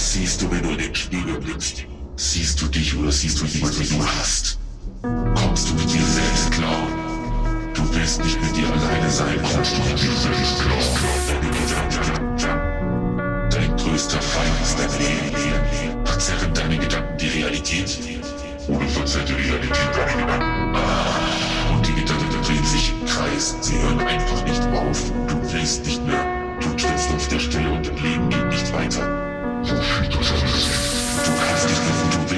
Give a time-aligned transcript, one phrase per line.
[0.00, 1.84] Was siehst du, wenn du in den Spiegel blickst?
[2.16, 4.58] Siehst du dich oder siehst du jemanden, den du hast?
[5.34, 6.86] Kommst du mit dir selbst klar?
[7.74, 9.38] Du willst nicht mit dir alleine sein.
[9.42, 10.78] Kommst du mit dir selbst klar?
[13.50, 16.06] Dein größter Feind ist dein Leben.
[16.06, 17.98] Verzerren deine Gedanken die Realität?
[18.68, 20.76] Oder verzerrt die Realität deine Gedanken?
[20.76, 23.54] Ah, und die Gedanken drehen sich im Kreis.
[23.60, 25.12] Sie hören einfach nicht auf.
[25.28, 26.24] Du willst nicht mehr.
[26.58, 29.29] Du trittst auf der Stelle und dein Leben geht nicht weiter.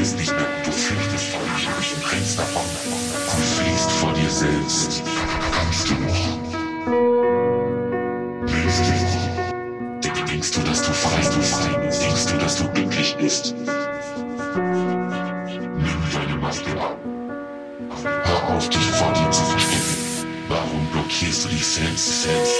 [0.02, 0.48] Willst nicht mehr.
[0.65, 2.62] Du flüchtest vor dir und rennst davon.
[2.84, 5.02] Du fliehst vor dir selbst.
[5.52, 6.38] Kannst du noch?
[8.47, 10.27] Willst du noch?
[10.27, 12.02] Denkst du, dass du frei bist?
[12.02, 13.55] Denkst du, dass du glücklich bist?
[13.55, 13.78] Nimm
[16.12, 16.97] deine Maske ab.
[18.03, 20.27] Hör auf, dich vor dir zu verstecken.
[20.48, 22.55] Warum blockierst du dich selbst, selbst?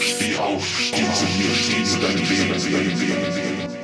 [0.00, 3.77] Steh auf, steh zu mir, steh zu deinem Leben,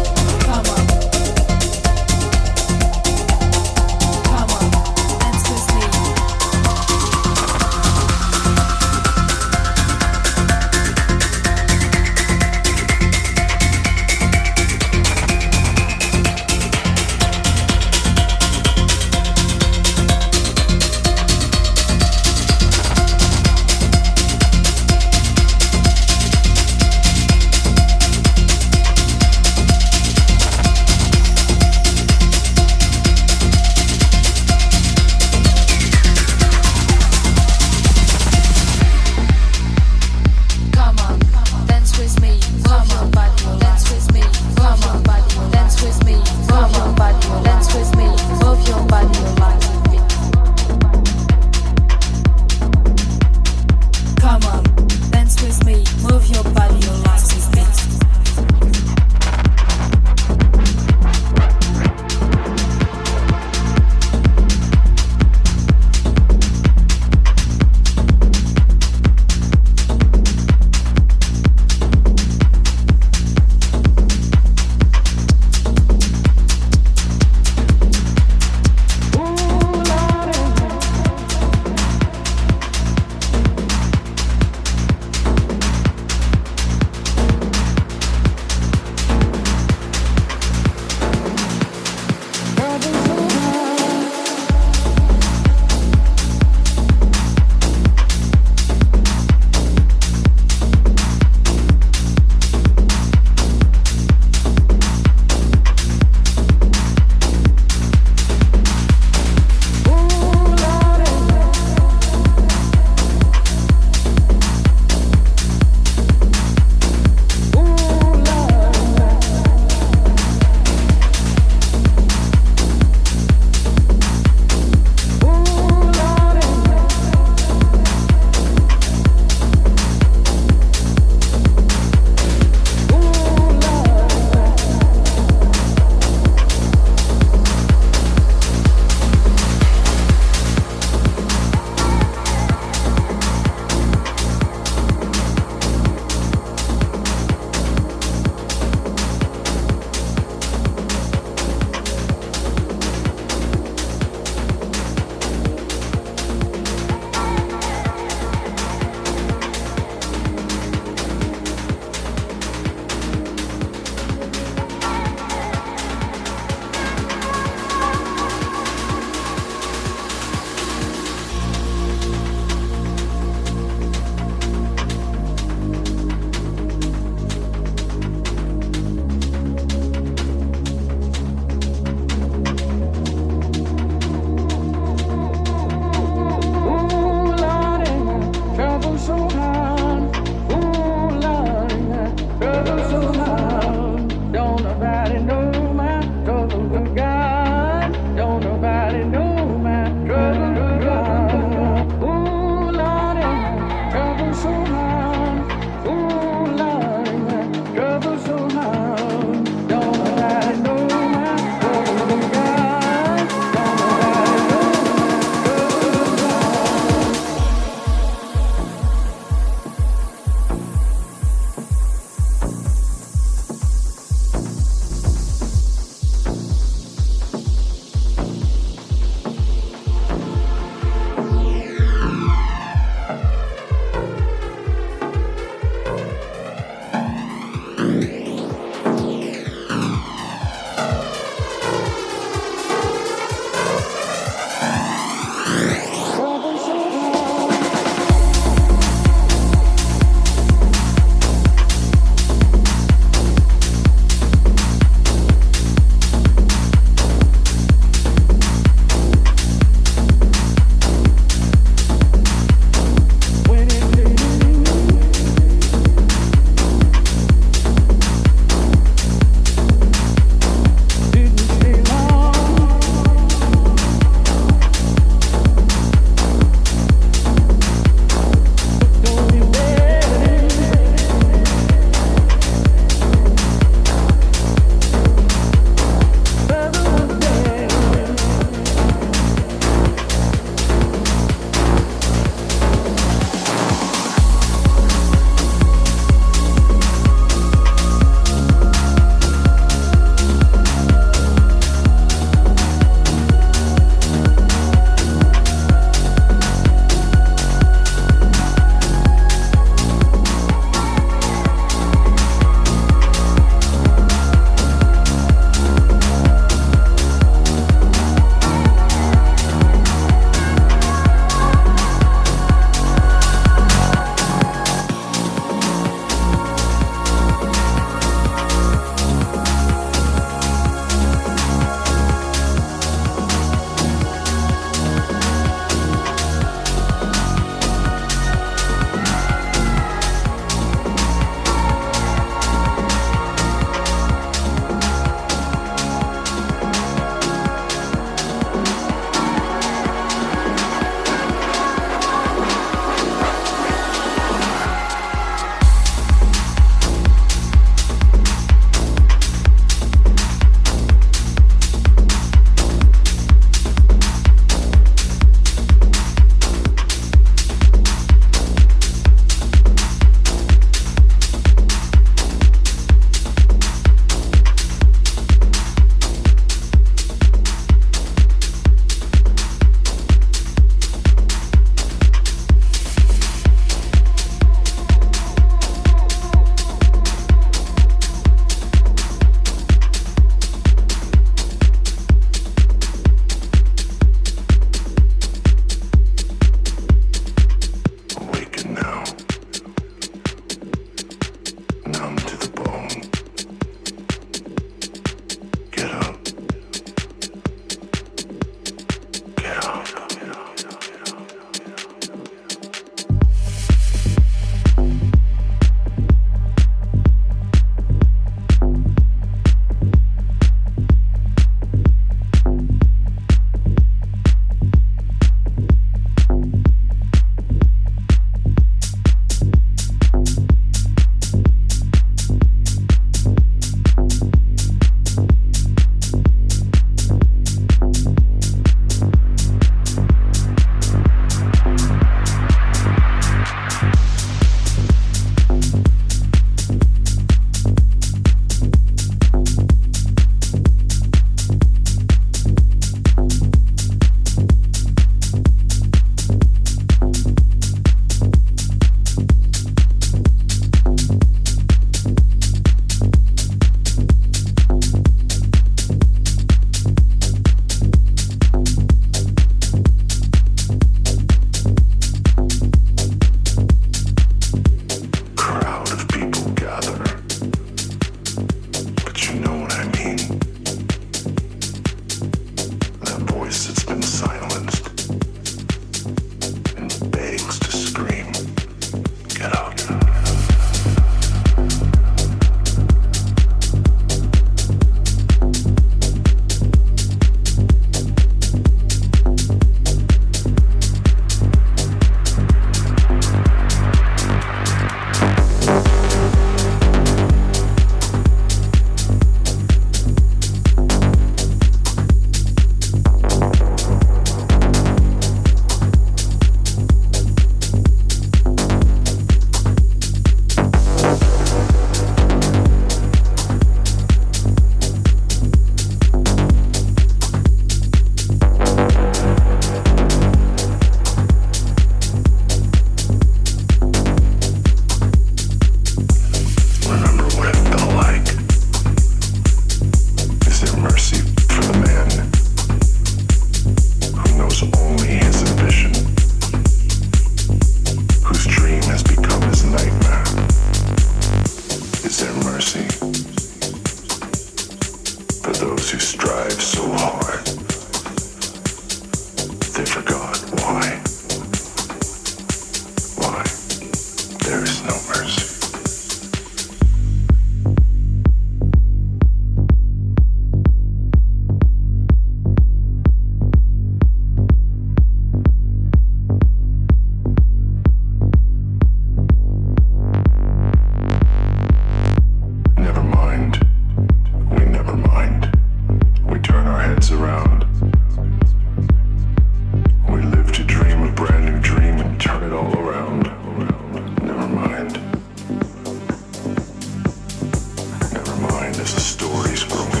[598.99, 600.00] stories for.